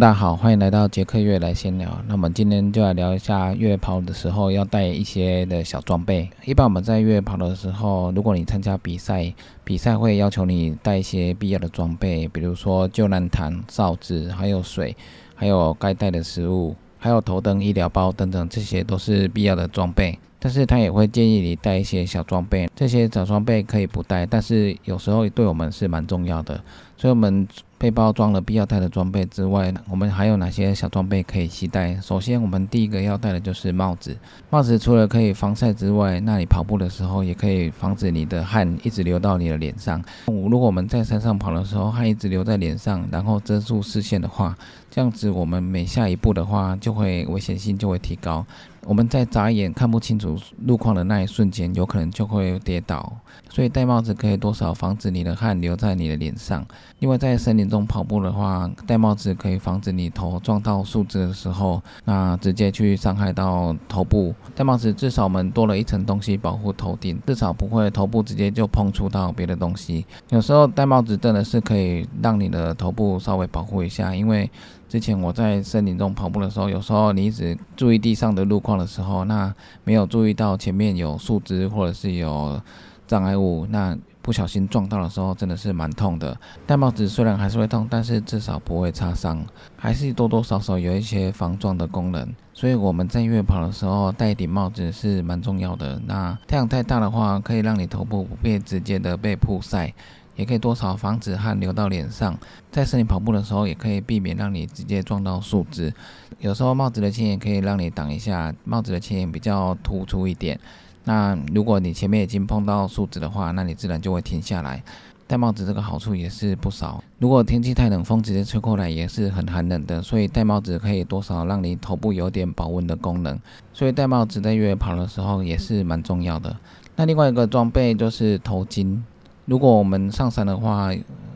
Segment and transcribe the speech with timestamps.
[0.00, 1.88] 大家好，欢迎来到杰克月来闲聊。
[2.08, 6.28] 那我们今天就来聊一下越野跑的时候要带一些的小装备。
[6.44, 14.96] 一般我们在越野跑的时候，如果你参加比赛，比赛会要求你带一些必要的装备，比如说救难毯、哨子，还有水，
[15.36, 20.18] 还有该带的食物，还有头灯、医疗包等等，这些都是必要的装备。
[20.40, 26.60] 但是他也会建议你带一些小装备，这些小装备可以不带，但是有时候对我们是蛮重要的，
[26.96, 27.46] 所以我们。
[27.84, 31.94] 背包装了必要带的装备之外，我们还有哪些小装备可以携带？
[32.00, 34.16] 首先，我们第一个要带的就是帽子。
[34.48, 40.02] 帽子除了可以防晒之外，那你跑步的时候也可以防止你的汗一直流到你的脸上。
[40.28, 44.56] 如果我们在山上跑的时候，汗一直流在脸上，然后遮住视线的话，
[44.90, 48.46] 这样子我们每下一步的话，就会危险性就会提高。
[48.86, 53.12] 我们在眨眼看不清楚路况的那一瞬间，有可能就会跌倒。
[53.48, 56.64] 所以戴帽子可以多少防止你的汗留在你的脸上。
[56.98, 64.34] 另外，在森林中跑步的话，戴帽子可以防止你头撞到树枝的时候，那直接去伤害到头部。
[64.54, 70.04] 戴帽子至少我们多了一层东西保护头顶，至少不会头部直接就碰触到别的东西。
[70.30, 74.50] 有时候戴帽子真的是可以让你的头部稍微保护一下，因为。
[74.94, 82.62] 之前我在森林中跑步的时候，有时候你一直注意地上的路况的时候，那没有注意到前面有树枝或者是有
[83.04, 86.38] 障碍物，那不小心撞到的时候，真的是蛮痛的。
[86.64, 92.32] 戴帽子虽然还是会痛，但是至少不会擦伤，还是多多少少有一些防撞的功能。
[92.52, 96.00] 所以我们在越野跑的时候戴一顶帽子是蛮重要的。
[96.06, 99.92] 那太阳太大的话，可以让你头部不被直接的被曝晒。
[100.36, 102.36] 也可以多少防止汗流到脸上，
[102.70, 105.92] 在森林跑步的时候，也可以避免让你直接撞到树枝。
[106.40, 110.58] 有时候帽子的前沿可以让你挡一下，帽子的前沿比较突出一点。
[111.04, 114.82] 那如果你前面已经碰到树枝的话，那你自然就会停下来。
[115.26, 117.02] 戴帽子这个好处也是不少。
[117.18, 123.38] 如果天气太冷，风直接吹过来也是很寒冷的，所以戴帽子可以多少让你头部有点保温的功能。
[123.72, 126.54] 所以戴帽子在越野跑的时候也是蛮重要的。
[126.96, 129.00] 那另外一个装备就是头巾。
[129.46, 130.90] 如果我们上山的话，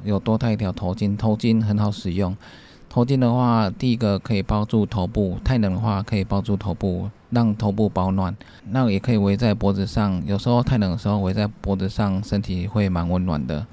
[0.04, 2.34] 有多带一条头巾，头巾很好使用。
[2.88, 8.34] 头巾的话，第一个可以包住头部，太冷的话可以包住头部，让头部保暖。
[8.70, 13.66] 那也可以围在脖子上，有时候太冷的时候围在脖子上，身体会蛮温暖的。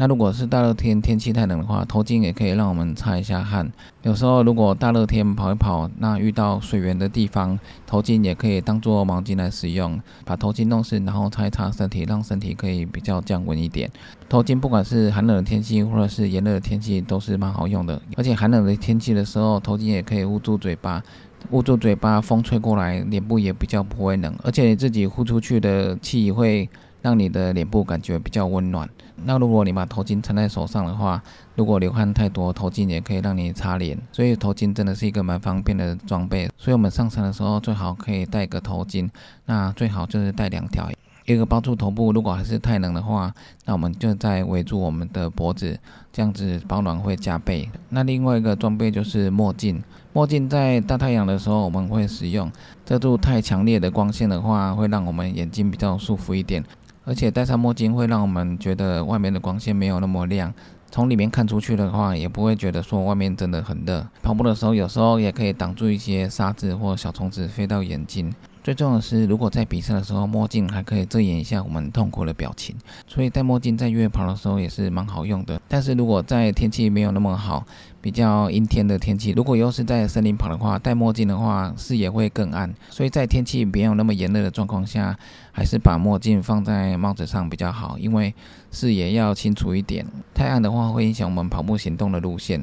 [0.00, 3.70] 那如果是大热天，天气太冷的话，头巾也可以让我们擦一下汗。
[4.00, 13.90] 有时候如果大热天跑一跑，那遇到水源的地方，头巾也可以当做毛巾来使用，把头巾弄湿，然后擦一擦身体，让身体可以比较降温一点。
[14.26, 18.00] 头巾不管是寒冷的天气或者是炎热的天气，都是蛮好用的。
[18.16, 21.02] 而且寒冷的天气的时候，头巾也可以捂住嘴巴，
[21.50, 26.66] 捂住嘴巴，风吹过来，脸部也比较不会冷，而且你自己呼出去的气会。
[27.02, 28.88] 让你的脸部感觉比较温暖。
[29.24, 31.22] 那如果你把头巾撑在手上的话，
[31.54, 33.98] 如果流汗太多，头巾也可以让你擦脸。
[34.12, 36.48] 所以头巾真的是一个蛮方便的装备。
[36.56, 39.08] 所以我们上山的时候最好可以带个头巾，
[39.44, 40.88] 那最好就是带两条，
[41.26, 42.12] 一个包住头部。
[42.12, 43.32] 如果还是太冷的话，
[43.66, 45.78] 那我们就再围住我们的脖子，
[46.10, 47.68] 这样子保暖会加倍。
[47.90, 49.82] 那另外一个装备就是墨镜。
[50.12, 52.50] 墨镜在大太阳的时候我们会使用，
[52.86, 56.64] 遮住太强烈的光线的话，会让我们眼睛比较舒服一点。
[57.04, 60.52] 而且戴上墨镜会让我们觉得外面的光线没有那么亮，
[60.90, 64.06] 从里面看出去的话，也不会觉得说外面真的很热。
[64.22, 68.32] 跑步的时候，有时候也可以挡住一些沙子或小虫子飞到眼睛。
[68.62, 72.76] 最重要的是，如果在比赛的时候，墨镜还可以遮掩一下我们痛苦的表情，
[73.06, 75.58] 所以戴墨镜在越野跑的时候也是蛮好用的。
[75.66, 77.64] 但是如果在天气没有那么好，
[78.02, 82.70] 比较阴天的天气，如果又是在森林跑的话，戴墨镜的话视野会更暗。
[82.90, 85.18] 所以在天气没有那么炎热的状况下，
[85.52, 88.34] 还是把墨镜放在帽子上比较好，因为
[88.70, 90.04] 视野要清楚一点。
[90.34, 92.62] 太暗的话会影响我们跑步行动的路线。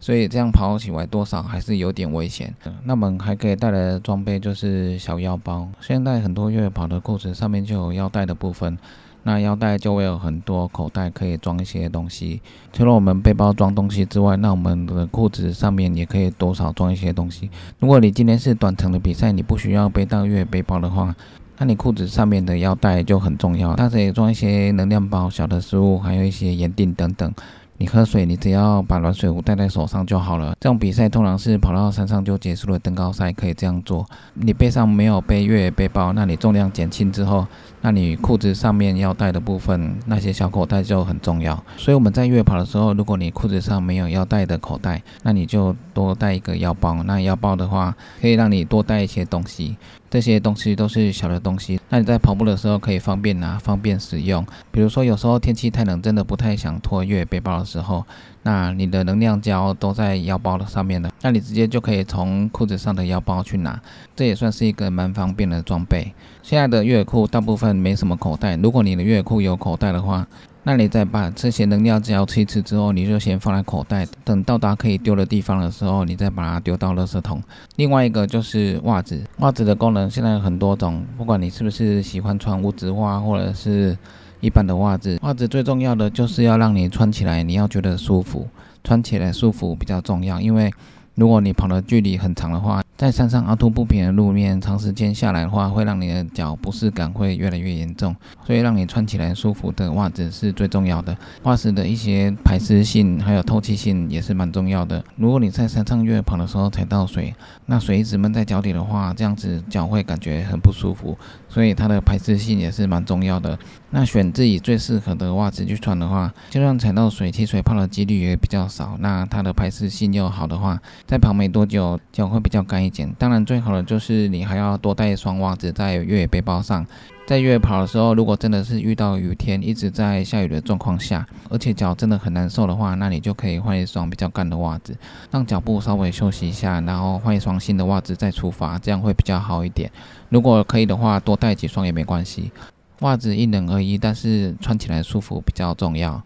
[0.00, 2.54] 所以这样跑起来多少还是有点危险。
[2.84, 5.68] 那我们还可以带来的装备就是小腰包。
[5.80, 8.78] 现在很多越野跑的裤子上面就有腰带的部分，
[9.24, 12.40] 那腰带就会有很多口袋可以装一些东西。
[12.72, 17.50] 除了我们背包装东西之外，那我们的裤子上面也可以多少装一些东西。
[17.80, 21.14] 如果你今天是短程的比赛，你不需要背到越野背包的话，
[21.58, 27.34] 那你裤子上面的腰带就很重要，它可以装一些能量包、小的食物，还有一些盐锭等等。
[27.80, 30.52] 你喝水，你只要把暖水壶带在手上就好了。
[30.58, 34.04] 这种比赛通常是跑到山上就结束了，登高赛可以这样做。
[34.34, 37.46] 你背上没有背越野背包，那你重量减轻之后，
[37.80, 41.54] 那你裤子上面要带的部分那些小口袋就很重要。
[41.76, 47.00] 所以我们在越野跑的时候，如果你裤子上没有要带的口袋，那你就多带一个腰包。
[47.04, 49.76] 那腰包的话，可以让你多带一些东西。
[50.10, 54.42] 这些东西都是小的东西，那你在跑步的时候可以方便拿、方便使用。
[54.70, 58.02] 比如说，有时候天气太冷，真的不太想拖越野背包时候。
[58.44, 63.78] 那你的能量胶都在腰包的上面了，那你直接就可以从裤子上的腰包去拿，
[64.16, 66.14] 这也算是一个蛮方便的装备。
[66.42, 70.26] 现在的越野裤大部分没什么口袋，如果你的越野裤有口袋的话，
[70.62, 77.42] 那你再把这些能量胶吃一吃之后，你就先放在口袋，等到达可以丢的地方的时候，你再把它丢到垃圾桶。
[77.76, 83.98] 另外一个就是袜子，袜子的功能现在有很多种，不管你是不是喜欢穿无指袜或者是
[84.40, 88.46] 一般的袜子，袜子最重要的就是要让你穿起来你要觉得舒服，
[88.84, 90.72] 穿起来舒服比较重要，因为
[91.14, 92.82] 如果你跑的距离很长的话。
[92.98, 98.12] 在山上凹凸不平的路面，长时间下来的话，会让你的脚不适感会越来越严重。
[98.44, 101.16] 所以，让你穿起来舒服的袜子是最重要的。
[101.44, 105.04] 袜子的一些排湿性还有透气性也是蛮重要的。
[105.14, 107.32] 如果你在山上越跑的时候踩到水，
[107.66, 111.16] 那水一直闷在脚底的话，这样子脚会感觉很不舒服。
[111.48, 113.56] 所以，它的排湿性也是蛮重要的。
[113.90, 118.96] 那选自己最适合的袜子去穿的话，就算踩到水起水泡的几率也比较少。
[119.00, 123.10] 那它的排湿性又好的话，在跑没多久，脚会比较干一点。
[123.18, 126.86] 当然，最好的就是你还要多带一双袜子在越野背包上。
[127.26, 134.96] 在越野跑的时候，如果真的是遇到雨天，一直在下雨的状况下，而且脚真的很难受的话，那你就可以换一双比较干的袜子，
[135.30, 139.90] 让脚部稍微休息一下，然后换一双新的袜子再出发，这样会比较好一点。
[140.30, 142.50] 如果可以的话，多带几双也没关系。
[143.00, 146.22] 袜子因人而异，但是穿起来舒服比较重要。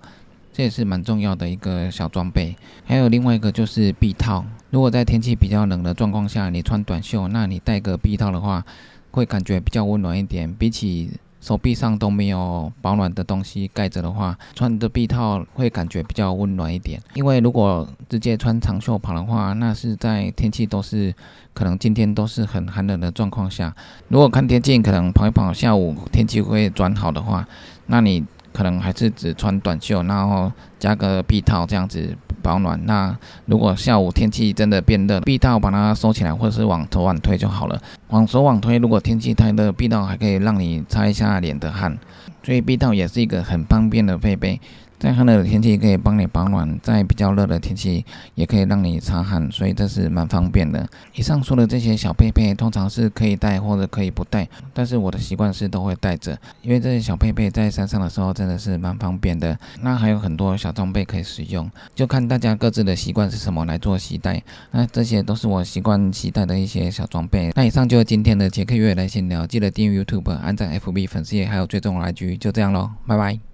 [0.54, 2.54] 这也是蛮重要的一个小装备，
[2.84, 4.44] 还有另外一个就是臂套。
[4.68, 8.62] 如果在天气比较冷的状况下，你穿短袖，那你戴个臂套的话，
[9.12, 10.52] 会感觉比较温暖一点。
[10.52, 11.10] 比起
[11.42, 16.98] 手臂上都没有保暖的东西盖着的话，穿着臂套会感觉比较温暖一点。
[17.12, 21.14] 因为如果直接穿长袖跑的话，那是在天气都是
[21.52, 23.74] 可能今天都是很寒冷的状况下。
[24.08, 27.46] 如果看天气，可能跑一跑，下午天气会转好的话，
[27.86, 28.24] 那你。
[28.54, 32.78] 可能还是只穿短袖，然后加个臂套这样子保暖。
[32.84, 33.16] 那
[33.46, 37.80] 如果下午天气真的变热，臂套把它收起来，或者是往手腕推就好了。
[38.08, 41.96] 往手腕推，如果天气太热，臂套还可以让你擦一下脸的汗，
[42.42, 44.60] 所以臂套也是一个很方便的配备。
[45.02, 48.06] 在寒冷的天气可以帮你保暖，在比较热的天气
[48.36, 50.88] 也可以让你擦汗，所以这是蛮方便的。
[51.16, 59.58] 以上说的这些小配备，通常是可以带或者可以不带，但是我的习惯是都会带着，因为这些小配备在山上的时候真的是蛮方便的。
[59.80, 64.40] 那还有很多小装备可以使用，就看大家各自的习惯是什么来做携带。
[64.70, 67.50] 那这些都是我习惯携带的一些小装备。
[67.56, 73.51] 那以上就是今天的杰克月来闲聊，记得订阅 YouTube、按赞 FB 粉丝页，还有追踪 IG，就这样喽，拜拜。